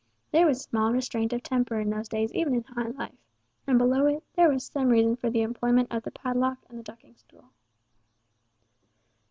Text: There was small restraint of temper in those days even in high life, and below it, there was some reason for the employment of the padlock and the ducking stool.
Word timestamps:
There 0.31 0.47
was 0.47 0.59
small 0.63 0.91
restraint 0.91 1.31
of 1.31 1.43
temper 1.43 1.79
in 1.79 1.91
those 1.91 2.09
days 2.09 2.31
even 2.33 2.55
in 2.55 2.63
high 2.63 2.87
life, 2.87 3.19
and 3.67 3.77
below 3.77 4.07
it, 4.07 4.23
there 4.35 4.49
was 4.49 4.65
some 4.65 4.89
reason 4.89 5.15
for 5.15 5.29
the 5.29 5.43
employment 5.43 5.89
of 5.91 6.01
the 6.01 6.09
padlock 6.09 6.57
and 6.69 6.79
the 6.79 6.83
ducking 6.83 7.13
stool. 7.17 7.51